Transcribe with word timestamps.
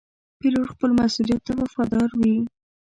پیلوټ 0.39 0.67
خپل 0.73 0.89
مسؤولیت 0.99 1.41
ته 1.47 1.53
وفادار 1.61 2.09
وي. 2.19 2.35